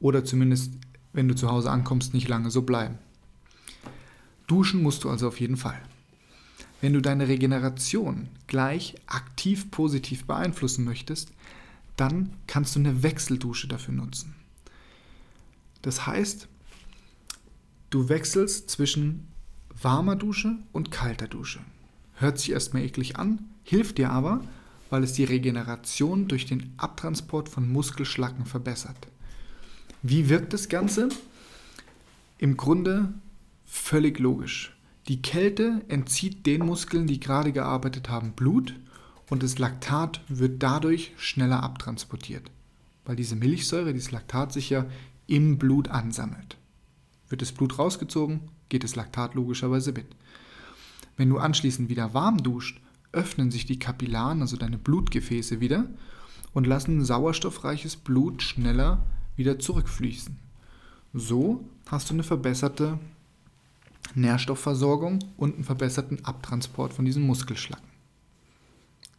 Oder 0.00 0.24
zumindest, 0.24 0.72
wenn 1.12 1.28
du 1.28 1.34
zu 1.34 1.50
Hause 1.50 1.70
ankommst, 1.70 2.12
nicht 2.12 2.28
lange 2.28 2.50
so 2.50 2.62
bleiben. 2.62 2.98
Duschen 4.46 4.82
musst 4.82 5.04
du 5.04 5.10
also 5.10 5.28
auf 5.28 5.40
jeden 5.40 5.56
Fall. 5.56 5.80
Wenn 6.84 6.92
du 6.92 7.00
deine 7.00 7.28
Regeneration 7.28 8.28
gleich 8.46 8.94
aktiv 9.06 9.70
positiv 9.70 10.26
beeinflussen 10.26 10.84
möchtest, 10.84 11.30
dann 11.96 12.34
kannst 12.46 12.76
du 12.76 12.80
eine 12.80 13.02
Wechseldusche 13.02 13.68
dafür 13.68 13.94
nutzen. 13.94 14.34
Das 15.80 16.06
heißt, 16.06 16.46
du 17.88 18.10
wechselst 18.10 18.68
zwischen 18.68 19.28
warmer 19.80 20.14
Dusche 20.14 20.58
und 20.72 20.90
kalter 20.90 21.26
Dusche. 21.26 21.60
Hört 22.16 22.38
sich 22.38 22.50
erstmal 22.50 22.82
eklig 22.82 23.16
an, 23.16 23.38
hilft 23.62 23.96
dir 23.96 24.10
aber, 24.10 24.44
weil 24.90 25.04
es 25.04 25.14
die 25.14 25.24
Regeneration 25.24 26.28
durch 26.28 26.44
den 26.44 26.74
Abtransport 26.76 27.48
von 27.48 27.66
Muskelschlacken 27.66 28.44
verbessert. 28.44 29.08
Wie 30.02 30.28
wirkt 30.28 30.52
das 30.52 30.68
Ganze? 30.68 31.08
Im 32.36 32.58
Grunde 32.58 33.14
völlig 33.64 34.18
logisch. 34.18 34.74
Die 35.08 35.20
Kälte 35.20 35.82
entzieht 35.88 36.46
den 36.46 36.64
Muskeln, 36.64 37.06
die 37.06 37.20
gerade 37.20 37.52
gearbeitet 37.52 38.08
haben, 38.08 38.32
Blut 38.32 38.74
und 39.28 39.42
das 39.42 39.58
Laktat 39.58 40.22
wird 40.28 40.62
dadurch 40.62 41.12
schneller 41.16 41.62
abtransportiert, 41.62 42.50
weil 43.04 43.16
diese 43.16 43.36
Milchsäure, 43.36 43.92
dieses 43.92 44.12
Laktat 44.12 44.52
sich 44.52 44.70
ja 44.70 44.86
im 45.26 45.58
Blut 45.58 45.88
ansammelt. 45.88 46.56
Wird 47.28 47.42
das 47.42 47.52
Blut 47.52 47.78
rausgezogen, 47.78 48.40
geht 48.70 48.84
das 48.84 48.96
Laktat 48.96 49.34
logischerweise 49.34 49.92
mit. 49.92 50.06
Wenn 51.16 51.28
du 51.28 51.38
anschließend 51.38 51.88
wieder 51.90 52.14
warm 52.14 52.42
duscht, 52.42 52.80
öffnen 53.12 53.50
sich 53.50 53.66
die 53.66 53.78
Kapillaren, 53.78 54.40
also 54.40 54.56
deine 54.56 54.78
Blutgefäße 54.78 55.60
wieder 55.60 55.86
und 56.52 56.66
lassen 56.66 57.04
sauerstoffreiches 57.04 57.96
Blut 57.96 58.42
schneller 58.42 59.04
wieder 59.36 59.58
zurückfließen. 59.58 60.36
So 61.12 61.68
hast 61.86 62.10
du 62.10 62.14
eine 62.14 62.22
verbesserte 62.22 62.98
Nährstoffversorgung 64.14 65.18
und 65.36 65.54
einen 65.54 65.64
verbesserten 65.64 66.24
Abtransport 66.24 66.92
von 66.92 67.04
diesen 67.04 67.24
Muskelschlacken. 67.24 67.88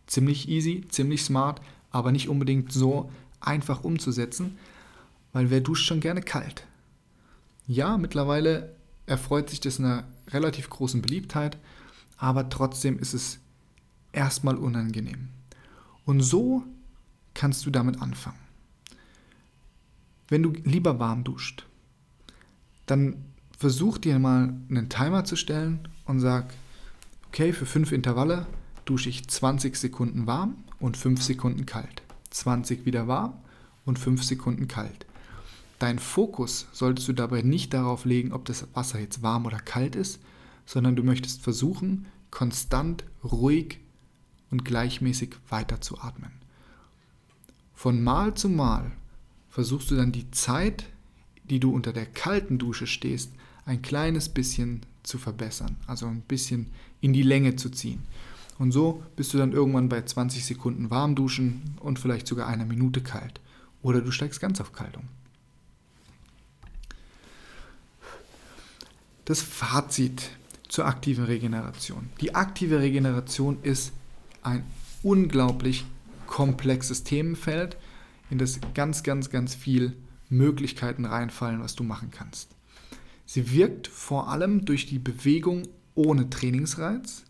Ziemlich 0.08 0.48
easy, 0.48 0.86
ziemlich 0.89 1.24
smart, 1.24 1.62
aber 1.92 2.12
nicht 2.12 2.30
unbedingt 2.30 2.72
so 2.72 3.12
einfach 3.39 3.84
umzusetzen, 3.84 4.58
weil 5.34 5.50
wer 5.50 5.62
duscht 5.62 5.88
schon 5.88 6.00
gerne 6.00 6.22
kalt? 6.22 6.65
Ja, 7.68 7.98
mittlerweile 7.98 8.75
erfreut 9.06 9.50
sich 9.50 9.60
das 9.60 9.80
einer 9.80 10.06
relativ 10.32 10.70
großen 10.70 11.01
Beliebtheit 11.01 11.58
aber 12.18 12.50
trotzdem 12.50 13.00
ist 13.00 13.13
es 13.13 13.39
erstmal 14.12 14.56
unangenehm. 14.56 15.30
Und 16.06 16.22
so 16.22 16.63
kannst 17.34 17.65
du 17.65 17.72
damit 17.72 18.01
anfangen. 18.01 18.39
Wenn 20.27 20.44
du 20.44 20.51
lieber 20.63 21.00
warm 21.00 21.24
duscht, 21.24 21.68
dann 22.86 23.25
versuch 23.57 23.97
dir 23.97 24.19
mal 24.19 24.53
einen 24.69 24.89
Timer 24.89 25.24
zu 25.24 25.35
stellen 25.35 25.88
und 26.05 26.19
sag, 26.19 26.53
okay, 27.27 27.53
für 27.53 27.65
fünf 27.65 27.91
Intervalle 27.91 28.45
dusche 28.85 29.09
ich 29.09 29.27
20 29.27 29.75
Sekunden 29.75 30.27
warm 30.27 30.55
und 30.79 30.97
5 30.97 31.21
Sekunden 31.21 31.65
kalt. 31.65 32.03
20 32.29 32.85
wieder 32.85 33.07
warm 33.07 33.33
und 33.85 33.97
5 34.00 34.24
Sekunden 34.24 34.67
kalt. 34.67 35.05
Dein 35.79 36.00
Fokus 36.00 36.67
solltest 36.71 37.07
du 37.07 37.13
dabei 37.13 37.41
nicht 37.41 37.74
darauf 37.74 38.05
legen, 38.05 38.31
ob 38.31 38.45
das 38.45 38.67
Wasser 38.74 39.00
jetzt 39.00 39.21
warm 39.21 39.45
oder 39.45 39.57
kalt 39.57 39.95
ist, 39.95 40.19
sondern 40.65 40.95
du 40.95 41.03
möchtest 41.03 41.41
versuchen, 41.41 42.05
konstant, 42.31 43.03
ruhig 43.24 43.79
und 44.51 44.65
gleichmäßig 44.65 45.35
weiterzuatmen. 45.50 46.31
Von 47.74 48.03
Mal 48.03 48.33
zu 48.35 48.50
Mal 48.50 48.91
versuchst 49.50 49.91
du 49.91 49.95
dann 49.95 50.12
die 50.12 50.31
Zeit, 50.31 50.85
die 51.43 51.59
du 51.59 51.74
unter 51.74 51.93
der 51.93 52.05
kalten 52.05 52.57
Dusche 52.57 52.88
stehst, 52.88 53.31
ein 53.65 53.81
kleines 53.81 54.29
bisschen 54.29 54.86
zu 55.03 55.17
verbessern, 55.17 55.75
also 55.88 56.07
ein 56.07 56.22
bisschen 56.22 56.67
in 57.01 57.13
die 57.13 57.24
Länge 57.24 57.55
zu 57.55 57.69
ziehen. 57.69 58.03
Und 58.57 58.72
so 58.72 59.03
bist 59.15 59.34
du 59.34 59.38
dann 59.38 59.51
irgendwann 59.51 59.89
bei 59.89 60.01
20 60.01 60.45
Sekunden 60.45 60.89
warm 60.89 61.15
duschen 61.15 61.75
und 61.79 62.00
vielleicht 62.00 62.27
sogar 62.27 62.48
einer 62.48 62.65
Minute 62.65 63.01
kalt. 63.01 63.41
Oder 63.81 64.01
du 64.01 64.12
steigst 64.12 64.39
ganz 64.39 64.62
auf 64.62 64.72
kalt 64.72 64.95
um. 64.98 65.03
Das 69.25 69.41
Fazit 69.41 70.31
zur 70.69 70.86
aktiven 70.86 71.25
Regeneration. 71.25 72.10
Die 72.22 72.36
aktive 72.36 72.79
Regeneration 72.79 73.57
ist 73.63 73.91
ein 74.43 74.63
unglaublich 75.03 75.86
komplexes 76.27 77.03
Themenfeld, 77.03 77.77
in 78.29 78.38
das 78.38 78.60
ganz, 78.74 79.03
ganz, 79.03 79.29
ganz 79.29 79.53
viel 79.55 79.95
Möglichkeiten 80.29 81.05
reinfallen, 81.05 81.62
was 81.62 81.75
du 81.75 81.84
machen 81.84 82.10
kannst. 82.12 82.55
Sie 83.25 83.51
wirkt 83.51 83.88
vor 83.88 84.29
allem 84.29 84.65
durch 84.65 84.86
die 84.86 85.00
Bewegung 85.00 85.67
ohne 85.96 86.29
Trainingsreiz, 86.29 87.24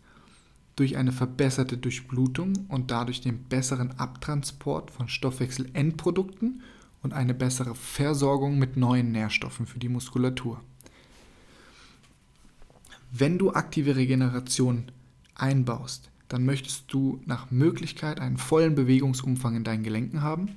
durch 0.76 0.96
eine 0.96 1.12
verbesserte 1.12 1.78
Durchblutung 1.78 2.66
und 2.68 2.90
dadurch 2.90 3.22
den 3.22 3.44
besseren 3.44 3.98
Abtransport 3.98 4.90
von 4.90 5.08
Stoffwechselendprodukten 5.08 6.62
und 7.02 7.14
eine 7.14 7.32
bessere 7.32 7.74
Versorgung 7.74 8.58
mit 8.58 8.76
neuen 8.76 9.10
Nährstoffen 9.12 9.66
für 9.66 9.78
die 9.78 9.88
Muskulatur. 9.88 10.60
Wenn 13.10 13.38
du 13.38 13.52
aktive 13.52 13.96
Regeneration 13.96 14.90
einbaust, 15.34 16.10
dann 16.28 16.44
möchtest 16.44 16.92
du 16.92 17.22
nach 17.24 17.50
Möglichkeit 17.50 18.20
einen 18.20 18.36
vollen 18.36 18.74
Bewegungsumfang 18.74 19.56
in 19.56 19.64
deinen 19.64 19.84
Gelenken 19.84 20.22
haben, 20.22 20.56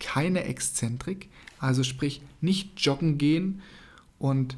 keine 0.00 0.44
Exzentrik, 0.44 1.30
also 1.58 1.82
sprich 1.82 2.20
nicht 2.40 2.78
joggen 2.80 3.16
gehen 3.16 3.62
und 4.18 4.56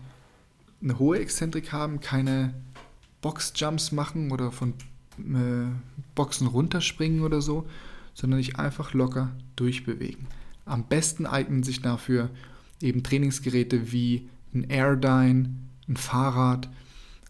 eine 0.83 0.99
hohe 0.99 1.19
Exzentrik 1.19 1.73
haben, 1.73 2.01
keine 2.01 2.55
Boxjumps 3.21 3.93
machen 3.93 4.31
oder 4.31 4.53
von 4.53 4.75
äh, 5.19 5.71
Boxen 6.15 6.47
runterspringen 6.47 7.23
oder 7.23 7.41
so, 7.41 7.67
sondern 8.15 8.39
dich 8.39 8.57
einfach 8.57 8.95
locker 8.95 9.33
durchbewegen. 9.57 10.27
Am 10.65 10.85
besten 10.85 11.27
eignen 11.27 11.63
sich 11.63 11.83
dafür 11.83 12.31
eben 12.81 13.03
Trainingsgeräte 13.03 13.91
wie 13.93 14.29
ein 14.55 14.65
Airdyne, 14.65 15.51
ein 15.89 15.97
Fahrrad, 15.97 16.69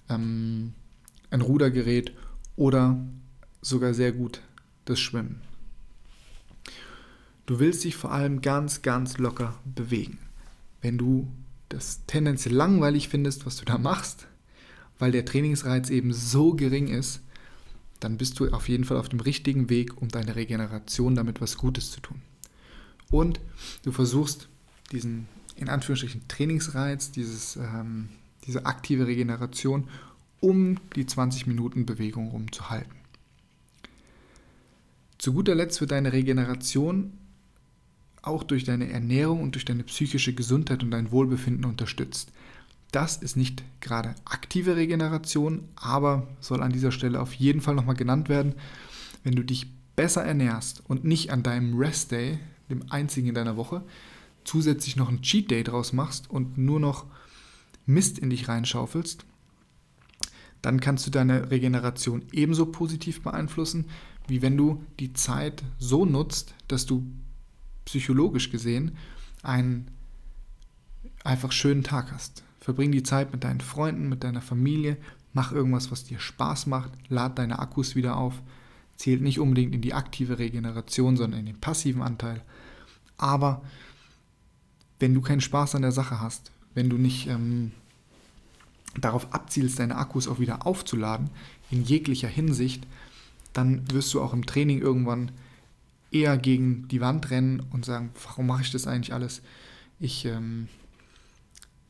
ähm, 0.08 0.75
ein 1.30 1.40
Rudergerät 1.40 2.12
oder 2.56 2.99
sogar 3.62 3.94
sehr 3.94 4.12
gut 4.12 4.42
das 4.85 5.00
Schwimmen. 5.00 5.40
Du 7.47 7.61
willst 7.61 7.85
dich 7.85 7.97
vor 7.97 8.12
allem 8.12 8.42
ganz, 8.42 8.82
ganz 8.82 9.16
locker 9.18 9.54
bewegen. 9.64 10.18
Wenn 10.82 10.99
du 10.99 11.28
das 11.68 12.04
tendenziell 12.06 12.54
langweilig 12.54 13.08
findest, 13.08 13.46
was 13.46 13.56
du 13.56 13.64
da 13.64 13.78
machst, 13.78 14.26
weil 14.98 15.12
der 15.12 15.25
Trainingsreiz 15.25 15.90
eben 15.90 16.12
so 16.12 16.54
gering 16.54 16.88
ist, 16.88 17.20
dann 18.00 18.16
bist 18.16 18.38
du 18.38 18.48
auf 18.50 18.68
jeden 18.68 18.84
Fall 18.84 18.96
auf 18.96 19.08
dem 19.08 19.20
richtigen 19.20 19.68
Weg, 19.68 20.00
um 20.00 20.08
deine 20.08 20.37
Regeneration 20.37 21.14
damit 21.14 21.40
was 21.40 21.56
Gutes 21.56 21.90
zu 21.90 22.00
tun. 22.00 22.22
Und 23.10 23.40
du 23.82 23.92
versuchst 23.92 24.48
diesen 24.92 25.26
in 25.58 25.68
Anführungsstrichen 25.68 26.26
Trainingsreiz, 26.28 27.10
dieses, 27.10 27.56
ähm, 27.56 28.08
diese 28.46 28.66
aktive 28.66 29.06
Regeneration 29.06 29.88
um 30.40 30.78
die 30.94 31.04
20 31.04 31.48
Minuten 31.48 31.84
Bewegung 31.84 32.28
rumzuhalten. 32.28 32.92
Zu 35.18 35.32
guter 35.32 35.56
Letzt 35.56 35.80
wird 35.80 35.90
deine 35.90 36.12
Regeneration 36.12 37.12
auch 38.28 38.44
durch 38.44 38.64
deine 38.64 38.90
Ernährung 38.90 39.42
und 39.42 39.54
durch 39.54 39.64
deine 39.64 39.82
psychische 39.85 40.35
Gesundheit 40.35 40.82
und 40.82 40.90
dein 40.90 41.11
Wohlbefinden 41.11 41.64
unterstützt. 41.64 42.30
Das 42.92 43.16
ist 43.16 43.37
nicht 43.37 43.62
gerade 43.80 44.14
aktive 44.25 44.76
Regeneration, 44.76 45.68
aber 45.76 46.28
soll 46.40 46.62
an 46.62 46.73
dieser 46.73 46.92
Stelle 46.92 47.20
auf 47.20 47.35
jeden 47.35 47.61
Fall 47.61 47.75
nochmal 47.75 47.97
genannt 47.97 48.28
werden. 48.28 48.54
Wenn 49.25 49.35
du 49.35 49.42
dich 49.42 49.66
besser 49.97 50.25
ernährst 50.25 50.82
und 50.87 51.04
nicht 51.04 51.32
an 51.32 51.42
deinem 51.42 51.76
Rest 51.76 52.12
Day, 52.12 52.38
dem 52.70 52.90
einzigen 52.90 53.28
in 53.28 53.35
deiner 53.35 53.56
Woche, 53.56 53.82
zusätzlich 54.44 54.97
noch 54.97 55.08
einen 55.08 55.23
Cheat 55.23 55.50
Day 55.50 55.64
draus 55.64 55.92
machst 55.92 56.30
und 56.30 56.56
nur 56.56 56.80
noch 56.80 57.06
Mist 57.85 58.18
in 58.18 58.30
dich 58.30 58.49
reinschaufelst, 58.49 59.25
dann 60.62 60.80
kannst 60.80 61.06
du 61.06 61.11
deine 61.11 61.50
Regeneration 61.50 62.23
ebenso 62.32 62.66
positiv 62.66 63.23
beeinflussen, 63.23 63.87
wie 64.26 64.42
wenn 64.42 64.56
du 64.56 64.85
die 64.99 65.12
Zeit 65.12 65.62
so 65.78 66.04
nutzt, 66.04 66.54
dass 66.68 66.87
du 66.87 67.06
psychologisch 67.88 68.50
gesehen 68.50 68.99
einen 69.42 69.90
einfach 71.25 71.52
schönen 71.52 71.83
Tag 71.83 72.12
hast. 72.12 72.45
Verbring 72.61 72.92
die 72.92 73.02
Zeit 73.02 73.33
mit 73.33 73.45
deinen 73.45 73.62
Freunden, 73.62 74.11
mit 74.11 74.25
deiner 74.25 74.42
Familie, 74.42 74.99
mach 75.33 75.52
irgendwas, 75.52 75.90
was 75.90 76.04
dir 76.04 76.21
Spaß 76.21 76.66
macht, 76.66 76.92
lad 77.09 77.38
deine 77.38 77.59
Akkus 77.61 77.97
wieder 77.97 78.18
auf. 78.18 78.42
Zählt 78.97 79.23
nicht 79.23 79.40
unbedingt 79.40 79.75
in 79.75 79.80
die 79.80 79.95
aktive 79.95 80.38
Regeneration, 80.38 81.16
sondern 81.16 81.40
in 81.40 81.47
den 81.47 81.61
passiven 81.61 82.02
Anteil. 82.02 82.42
Aber 83.16 83.62
wenn 84.99 85.14
du 85.14 85.23
keinen 85.23 85.40
Spaß 85.40 85.75
an 85.75 85.83
der 85.83 85.92
Sache 85.92 86.21
hast, 86.21 86.50
wenn 86.75 86.90
du 86.90 86.99
nicht 86.99 87.26
ähm, 87.26 87.73
darauf 89.00 89.33
abzielst, 89.33 89.78
deine 89.78 89.97
Akkus 89.97 90.28
auch 90.28 90.40
wieder 90.40 90.66
aufzuladen, 90.66 91.30
in 91.71 91.85
jeglicher 91.85 92.28
Hinsicht, 92.28 92.87
dann 93.54 93.90
wirst 93.90 94.12
du 94.12 94.21
auch 94.21 94.35
im 94.35 94.45
Training 94.45 94.80
irgendwann 94.80 95.30
eher 96.10 96.36
gegen 96.38 96.88
die 96.88 97.00
Wand 97.00 97.30
rennen 97.30 97.60
und 97.70 97.84
sagen, 97.84 98.10
warum 98.24 98.46
mache 98.46 98.62
ich 98.62 98.70
das 98.70 98.86
eigentlich 98.86 99.12
alles? 99.12 99.42
Ich 100.00 100.24
ähm, 100.24 100.68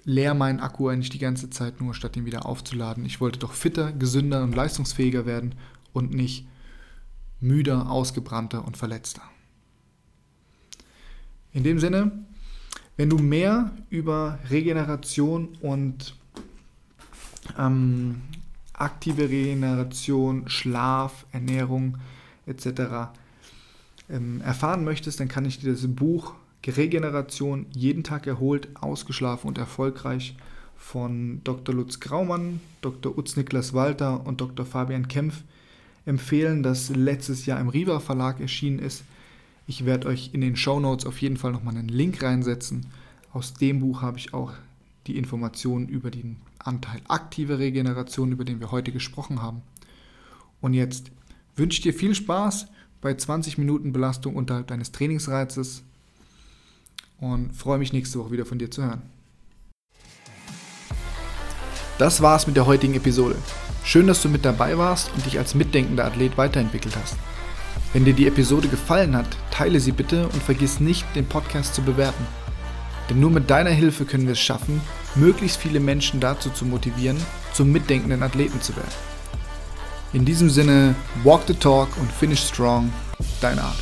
leer 0.05 0.35
meinen 0.35 0.61
Akku 0.61 0.89
eigentlich 0.89 1.11
die 1.11 1.19
ganze 1.19 1.51
Zeit 1.51 1.81
nur, 1.81 1.95
statt 1.95 2.17
ihn 2.17 2.25
wieder 2.25 2.47
aufzuladen. 2.47 3.05
Ich 3.05 3.21
wollte 3.21 3.39
doch 3.39 3.53
fitter, 3.53 3.93
gesünder 3.93 4.43
und 4.43 4.55
leistungsfähiger 4.55 5.27
werden 5.27 5.55
und 5.93 6.15
nicht 6.15 6.47
müder, 7.41 7.91
ausgebrannter 7.91 8.65
und 8.67 8.77
verletzter. 8.77 9.23
In 11.53 11.63
dem 11.63 11.79
Sinne, 11.79 12.13
wenn 12.97 13.11
du 13.11 13.19
mehr 13.19 13.73
über 13.91 14.39
Regeneration 14.51 15.57
und 15.61 16.15
ähm, 17.57 18.23
aktive 18.73 19.29
Regeneration, 19.29 20.49
Schlaf, 20.49 21.27
Ernährung 21.33 21.99
etc. 22.47 23.13
Ähm, 24.11 24.41
erfahren 24.41 24.85
möchtest, 24.85 25.21
dann 25.21 25.29
kann 25.29 25.45
ich 25.45 25.61
dir 25.61 25.73
das 25.73 25.87
Buch 25.87 26.35
Regeneration 26.67 27.67
jeden 27.75 28.05
Tag 28.05 28.27
erholt, 28.27 28.69
ausgeschlafen 28.81 29.49
und 29.49 29.59
erfolgreich 29.59 30.37
von 30.77 31.41
Dr. 31.45 31.75
Lutz 31.75 32.01
Graumann, 32.01 32.61
Dr. 32.81 33.17
Utz 33.17 33.37
Niklas 33.37 33.75
Walter 33.75 34.27
und 34.27 34.41
Dr. 34.41 34.67
Fabian 34.67 35.09
Kempf 35.09 35.43
empfehlen, 36.07 36.63
das 36.63 36.91
letztes 36.91 37.47
Jahr 37.47 37.61
im 37.61 37.69
Riva 37.69 38.01
Verlag 38.01 38.41
erschienen 38.41 38.79
ist. 38.79 39.05
Ich 39.67 39.85
werde 39.85 40.09
euch 40.09 40.31
in 40.33 40.41
den 40.41 40.57
Show 40.57 40.81
Notes 40.81 41.05
auf 41.05 41.21
jeden 41.21 41.37
Fall 41.37 41.53
nochmal 41.53 41.77
einen 41.77 41.89
Link 41.89 42.23
reinsetzen. 42.23 42.87
Aus 43.33 43.55
dem 43.55 43.81
Buch 43.81 44.01
habe 44.01 44.19
ich 44.19 44.33
auch 44.33 44.53
die 45.07 45.19
Informationen 45.19 45.89
über 45.89 46.11
den 46.11 46.37
Anteil 46.59 47.01
aktive 47.09 47.59
Regeneration, 47.59 48.33
über 48.33 48.45
den 48.45 48.61
wir 48.61 48.71
heute 48.71 48.93
gesprochen 48.93 49.43
haben. 49.43 49.63
Und 50.61 50.75
jetzt 50.75 51.11
wünsche 51.57 51.79
ich 51.79 51.83
dir 51.83 51.95
viel 51.95 52.15
Spaß 52.15 52.67
bei 53.01 53.15
20 53.15 53.59
Minuten 53.59 53.93
Belastung 53.93 54.37
unterhalb 54.37 54.67
deines 54.69 54.93
Trainingsreizes 54.93 55.83
und 57.21 57.53
freue 57.55 57.79
mich 57.79 57.93
nächste 57.93 58.19
Woche 58.19 58.33
wieder 58.33 58.47
von 58.47 58.59
dir 58.59 58.71
zu 58.71 58.83
hören. 58.83 59.03
Das 61.99 62.23
war's 62.23 62.47
mit 62.47 62.57
der 62.57 62.67
heutigen 62.67 62.95
Episode. 62.95 63.37
Schön, 63.85 64.07
dass 64.07 64.23
du 64.23 64.29
mit 64.29 64.45
dabei 64.45 64.79
warst 64.79 65.13
und 65.15 65.27
dich 65.27 65.39
als 65.39 65.55
mitdenkender 65.55 66.05
Athlet 66.05 66.37
weiterentwickelt 66.37 66.97
hast. 66.97 67.17
Wenn 67.93 68.05
dir 68.05 68.13
die 68.13 68.27
Episode 68.27 68.69
gefallen 68.69 69.17
hat, 69.17 69.27
teile 69.51 69.81
sie 69.81 69.93
bitte 69.93 70.29
und 70.29 70.43
vergiss 70.43 70.79
nicht, 70.79 71.05
den 71.17 71.27
Podcast 71.27 71.75
zu 71.75 71.83
bewerten. 71.83 72.27
Denn 73.09 73.19
nur 73.19 73.31
mit 73.31 73.49
deiner 73.49 73.71
Hilfe 73.71 74.05
können 74.05 74.27
wir 74.27 74.33
es 74.33 74.41
schaffen, 74.41 74.81
möglichst 75.15 75.57
viele 75.57 75.81
Menschen 75.81 76.21
dazu 76.21 76.51
zu 76.51 76.67
motivieren, 76.67 77.17
zum 77.55 77.73
mitdenkenden 77.73 78.23
Athleten 78.23 78.61
zu 78.61 78.77
werden. 78.77 79.08
In 80.15 80.25
diesem 80.25 80.49
Sinne, 80.49 80.95
walk 81.23 81.43
the 81.47 81.55
talk 81.55 81.89
und 82.01 82.11
finish 82.11 82.41
strong, 82.41 82.91
dein 83.43 83.59
Art. 83.59 83.77